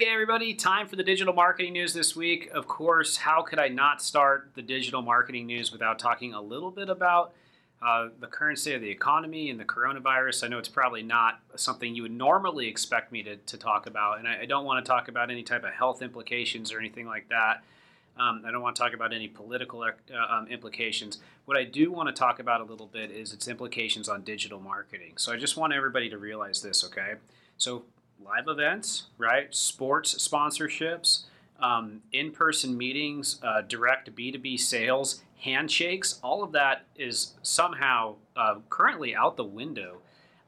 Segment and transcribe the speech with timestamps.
[0.00, 2.48] Okay, everybody, time for the digital marketing news this week.
[2.54, 6.70] Of course, how could I not start the digital marketing news without talking a little
[6.70, 7.34] bit about
[7.82, 10.42] uh, the current state of the economy and the coronavirus?
[10.42, 14.18] I know it's probably not something you would normally expect me to, to talk about,
[14.18, 17.06] and I, I don't want to talk about any type of health implications or anything
[17.06, 17.62] like that.
[18.16, 19.90] Um, I don't want to talk about any political uh,
[20.34, 21.18] um, implications.
[21.44, 24.60] What I do want to talk about a little bit is its implications on digital
[24.60, 25.18] marketing.
[25.18, 27.16] So I just want everybody to realize this, okay?
[27.58, 27.84] So
[28.24, 29.54] live events, right?
[29.54, 31.24] Sports sponsorships,
[31.60, 38.56] um, in person meetings, uh, direct B2B sales, handshakes, all of that is somehow uh,
[38.68, 39.98] currently out the window.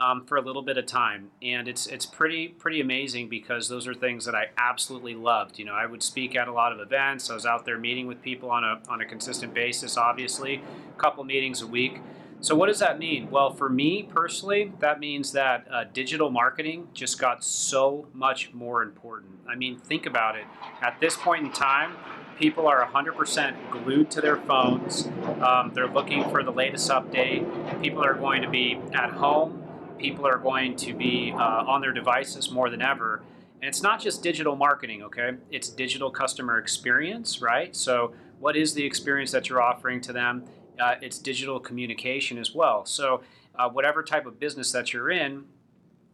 [0.00, 3.88] Um, for a little bit of time, and it's it's pretty pretty amazing because those
[3.88, 5.58] are things that I absolutely loved.
[5.58, 7.30] You know, I would speak at a lot of events.
[7.30, 9.96] I was out there meeting with people on a on a consistent basis.
[9.96, 10.62] Obviously,
[10.96, 11.98] a couple meetings a week.
[12.40, 13.30] So, what does that mean?
[13.30, 18.82] Well, for me personally, that means that uh, digital marketing just got so much more
[18.82, 19.40] important.
[19.48, 20.44] I mean, think about it.
[20.80, 21.96] At this point in time,
[22.38, 25.08] people are 100% glued to their phones.
[25.40, 27.82] Um, they're looking for the latest update.
[27.82, 29.64] People are going to be at home.
[29.98, 33.20] People are going to be uh, on their devices more than ever.
[33.60, 35.32] And it's not just digital marketing, okay?
[35.50, 37.74] It's digital customer experience, right?
[37.74, 40.44] So, what is the experience that you're offering to them?
[40.78, 42.84] Uh, it's digital communication as well.
[42.84, 43.22] So,
[43.54, 45.44] uh, whatever type of business that you're in,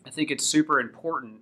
[0.07, 1.41] I think it's super important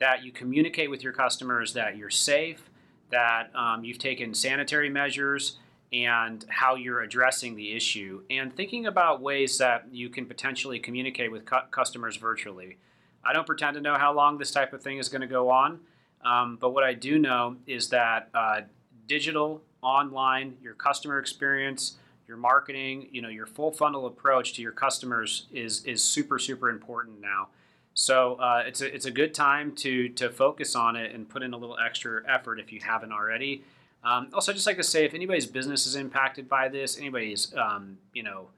[0.00, 2.68] that you communicate with your customers that you're safe,
[3.10, 5.58] that um, you've taken sanitary measures,
[5.92, 11.30] and how you're addressing the issue, and thinking about ways that you can potentially communicate
[11.30, 12.78] with cu- customers virtually.
[13.24, 15.50] I don't pretend to know how long this type of thing is going to go
[15.50, 15.78] on,
[16.24, 18.62] um, but what I do know is that uh,
[19.06, 24.72] digital, online, your customer experience, your marketing, you know, your full funnel approach to your
[24.72, 27.48] customers is is super super important now.
[27.94, 31.42] So uh, it's a it's a good time to to focus on it and put
[31.42, 33.62] in a little extra effort if you haven't already.
[34.02, 37.54] Um, also, I'd just like to say if anybody's business is impacted by this, anybody's
[37.56, 38.48] um, you know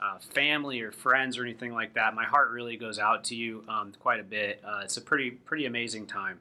[0.00, 3.64] uh, family or friends or anything like that, my heart really goes out to you
[3.68, 4.60] um, quite a bit.
[4.64, 6.40] Uh, it's a pretty pretty amazing time.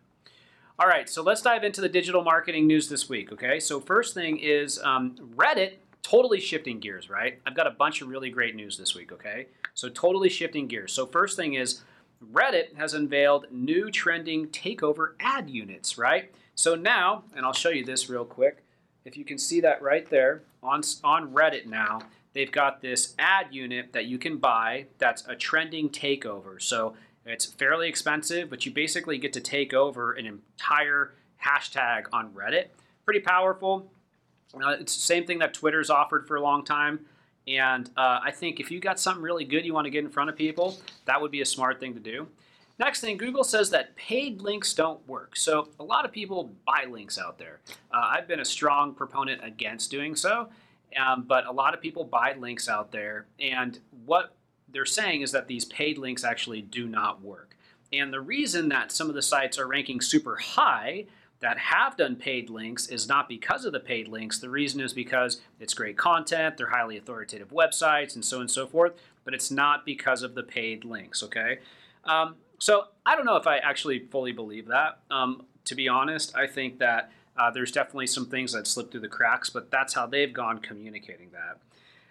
[0.78, 3.32] All right, so let's dive into the digital marketing news this week.
[3.32, 7.40] Okay, so first thing is um, Reddit totally shifting gears, right?
[7.46, 9.48] I've got a bunch of really great news this week, okay?
[9.74, 10.94] So, totally shifting gears.
[10.94, 11.82] So, first thing is
[12.34, 16.34] Reddit has unveiled new trending takeover ad units, right?
[16.56, 18.64] So, now, and I'll show you this real quick.
[19.06, 22.02] If you can see that right there on, on Reddit now,
[22.34, 26.62] they've got this ad unit that you can buy that's a trending takeover.
[26.62, 26.96] So,
[27.26, 31.14] it's fairly expensive, but you basically get to take over an entire
[31.46, 32.68] hashtag on Reddit.
[33.06, 33.92] Pretty powerful
[34.56, 37.06] uh, it's the same thing that Twitter's offered for a long time.
[37.48, 40.10] And uh, I think if you got something really good you want to get in
[40.10, 42.28] front of people, that would be a smart thing to do.
[42.80, 45.36] Next thing, Google says that paid links don't work.
[45.36, 47.60] So a lot of people buy links out there.
[47.94, 50.50] Uh, I've been a strong proponent against doing so,
[50.98, 53.28] um, but a lot of people buy links out there.
[53.40, 54.34] And what
[54.70, 57.56] they're saying is that these paid links actually do not work.
[57.94, 61.06] And the reason that some of the sites are ranking super high
[61.42, 64.40] that have done paid links is not because of the paid links.
[64.40, 68.52] The reason is because it's great content, they're highly authoritative websites, and so on and
[68.52, 68.94] so forth,
[69.26, 71.60] but it's not because of the paid links, okay?
[72.06, 75.00] Um, so I don't know if I actually fully believe that.
[75.10, 79.02] Um, to be honest, I think that uh, there's definitely some things that slip through
[79.02, 81.58] the cracks, but that's how they've gone communicating that.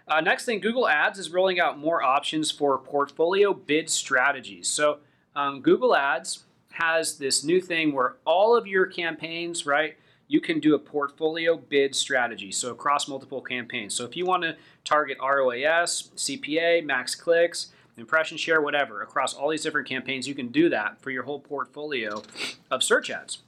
[0.07, 4.67] Uh, next thing, Google Ads is rolling out more options for portfolio bid strategies.
[4.67, 4.99] So
[5.35, 10.59] um, Google Ads has this new thing where all of your campaigns, right, you can
[10.59, 12.51] do a portfolio bid strategy.
[12.51, 13.93] So across multiple campaigns.
[13.93, 14.55] So if you want to
[14.85, 17.67] target ROAS, CPA, max clicks,
[17.97, 21.39] impression share, whatever, across all these different campaigns, you can do that for your whole
[21.39, 22.23] portfolio
[22.69, 23.39] of search ads.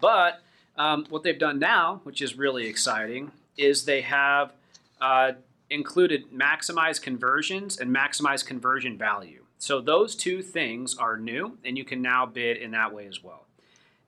[0.00, 0.42] But
[0.76, 4.52] um, what they've done now, which is really exciting, is they have
[5.00, 5.32] uh,
[5.70, 9.44] included maximize conversions and maximize conversion value.
[9.62, 13.22] So those two things are new, and you can now bid in that way as
[13.22, 13.46] well.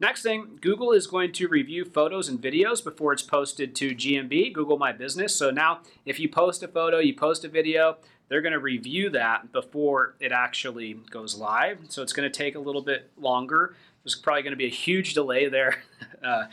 [0.01, 4.53] Next thing, Google is going to review photos and videos before it's posted to GMB,
[4.53, 5.33] Google My Business.
[5.33, 9.11] So now, if you post a photo, you post a video, they're going to review
[9.11, 11.79] that before it actually goes live.
[11.89, 13.77] So it's going to take a little bit longer.
[14.03, 15.85] There's probably going to be a huge delay there.
[16.25, 16.47] uh,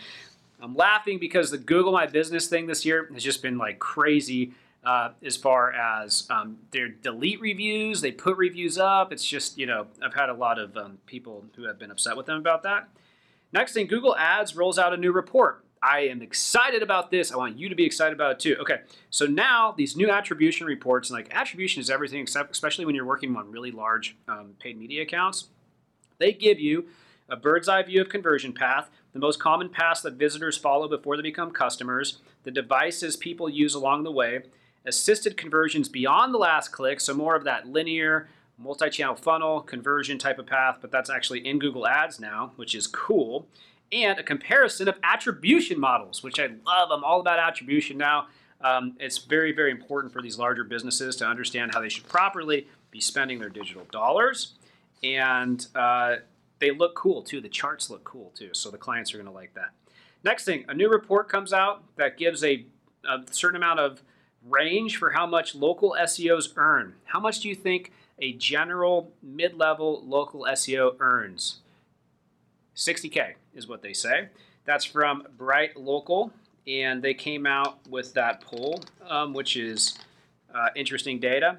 [0.61, 4.53] I'm laughing because the Google My Business thing this year has just been like crazy
[4.83, 8.01] uh, as far as um, their delete reviews.
[8.01, 9.11] They put reviews up.
[9.11, 12.17] It's just, you know, I've had a lot of um, people who have been upset
[12.17, 12.89] with them about that.
[13.53, 15.63] Next thing, Google Ads rolls out a new report.
[15.83, 17.31] I am excited about this.
[17.31, 18.55] I want you to be excited about it too.
[18.61, 22.93] Okay, so now these new attribution reports, and like attribution is everything, except especially when
[22.93, 25.49] you're working on really large um, paid media accounts,
[26.19, 26.85] they give you
[27.27, 31.15] a bird's eye view of conversion path, the most common paths that visitors follow before
[31.17, 34.41] they become customers, the devices people use along the way,
[34.85, 40.17] assisted conversions beyond the last click, so more of that linear, multi channel funnel conversion
[40.17, 43.47] type of path, but that's actually in Google Ads now, which is cool,
[43.91, 46.91] and a comparison of attribution models, which I love.
[46.91, 48.27] I'm all about attribution now.
[48.61, 52.67] Um, it's very, very important for these larger businesses to understand how they should properly
[52.91, 54.53] be spending their digital dollars.
[55.03, 56.17] And uh,
[56.59, 57.41] they look cool too.
[57.41, 58.49] The charts look cool too.
[58.53, 59.71] So the clients are going to like that.
[60.23, 62.65] Next thing, a new report comes out that gives a,
[63.09, 64.03] a certain amount of
[64.47, 66.95] range for how much local SEOs earn.
[67.05, 71.59] How much do you think a general mid level local SEO earns?
[72.75, 74.29] 60K is what they say.
[74.65, 76.31] That's from BrightLocal,
[76.67, 79.97] and they came out with that poll, um, which is
[80.53, 81.57] uh, interesting data.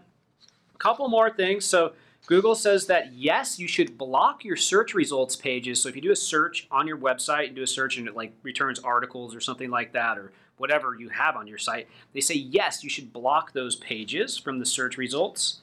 [0.74, 1.64] A couple more things.
[1.64, 1.92] So,
[2.26, 5.82] Google says that yes, you should block your search results pages.
[5.82, 8.14] So, if you do a search on your website and do a search and it
[8.14, 12.20] like returns articles or something like that, or whatever you have on your site, they
[12.20, 15.60] say yes, you should block those pages from the search results.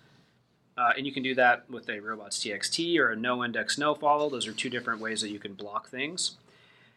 [0.78, 4.30] Uh, and you can do that with a robots.txt or a no index no follow.
[4.30, 6.38] Those are two different ways that you can block things.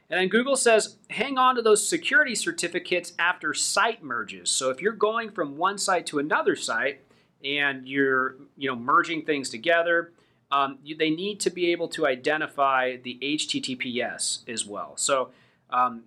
[0.08, 4.50] And then Google says hang on to those security certificates after site merges.
[4.50, 7.00] So if you're going from one site to another site
[7.44, 10.12] and you're you know merging things together,
[10.50, 14.96] um, you, they need to be able to identify the HTTPS as well.
[14.96, 15.30] So
[15.70, 16.04] um,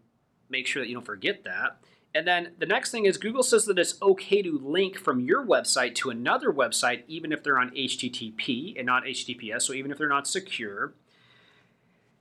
[0.50, 1.78] make sure that you don't forget that.
[2.14, 5.46] And then the next thing is Google says that it's okay to link from your
[5.46, 9.98] website to another website, even if they're on HTTP and not HTTPS, so even if
[9.98, 10.94] they're not secure.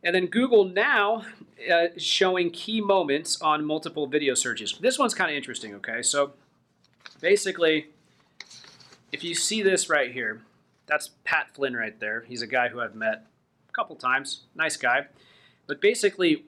[0.02, 1.24] And then Google now
[1.72, 4.76] uh, showing key moments on multiple video searches.
[4.80, 6.02] This one's kind of interesting, okay?
[6.02, 6.32] So
[7.20, 7.86] basically,
[9.14, 10.42] if you see this right here,
[10.86, 12.24] that's Pat Flynn right there.
[12.26, 13.26] He's a guy who I've met
[13.68, 14.40] a couple times.
[14.56, 15.06] Nice guy.
[15.68, 16.46] But basically,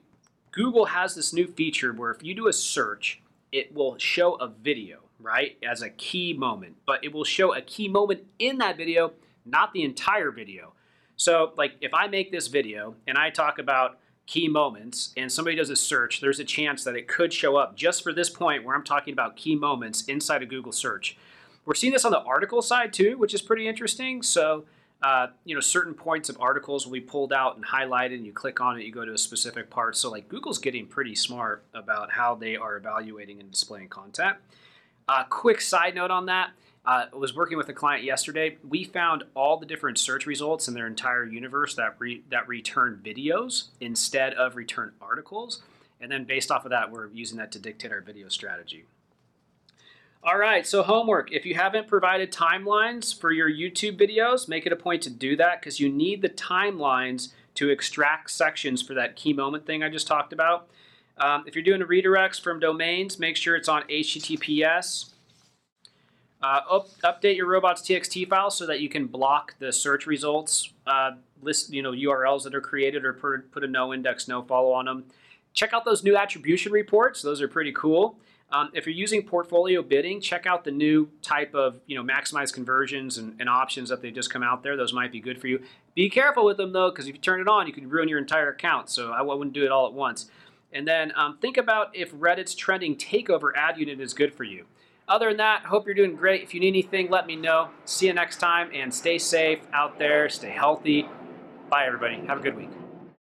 [0.51, 3.21] Google has this new feature where if you do a search,
[3.53, 6.75] it will show a video, right, as a key moment.
[6.85, 9.13] But it will show a key moment in that video,
[9.45, 10.73] not the entire video.
[11.15, 15.55] So, like, if I make this video and I talk about key moments and somebody
[15.55, 18.65] does a search, there's a chance that it could show up just for this point
[18.65, 21.17] where I'm talking about key moments inside of Google search.
[21.67, 24.23] We're seeing this on the article side too, which is pretty interesting.
[24.23, 24.63] So,
[25.03, 28.31] uh, you know, certain points of articles will be pulled out and highlighted, and you
[28.31, 29.97] click on it, you go to a specific part.
[29.97, 34.37] So, like, Google's getting pretty smart about how they are evaluating and displaying content.
[35.09, 36.51] Uh, quick side note on that
[36.87, 38.57] uh, I was working with a client yesterday.
[38.67, 43.01] We found all the different search results in their entire universe that re- that return
[43.03, 45.61] videos instead of return articles,
[45.99, 48.85] and then based off of that, we're using that to dictate our video strategy.
[50.23, 51.31] All right, so homework.
[51.31, 55.35] If you haven't provided timelines for your YouTube videos, make it a point to do
[55.37, 59.89] that because you need the timelines to extract sections for that key moment thing I
[59.89, 60.67] just talked about.
[61.17, 65.13] Um, if you're doing redirects from domains, make sure it's on HTTPS.
[66.41, 70.71] Uh, up, update your robots.txt file so that you can block the search results.
[70.85, 71.11] Uh,
[71.41, 74.71] list you know URLs that are created or put, put a no index, no follow
[74.73, 75.05] on them.
[75.53, 78.17] Check out those new attribution reports; those are pretty cool.
[78.49, 82.53] Um, if you're using portfolio bidding, check out the new type of you know maximize
[82.53, 84.77] conversions and, and, options that they just come out there.
[84.77, 85.61] Those might be good for you.
[85.95, 88.19] Be careful with them though, because if you turn it on, you could ruin your
[88.19, 88.89] entire account.
[88.89, 90.29] So I wouldn't do it all at once.
[90.71, 94.65] And then um, think about if Reddit's trending takeover ad unit is good for you.
[95.07, 96.43] Other than that, hope you're doing great.
[96.43, 97.69] If you need anything, let me know.
[97.85, 101.07] See you next time and stay safe out there, stay healthy.
[101.69, 102.15] Bye, everybody.
[102.27, 102.86] Have a good week.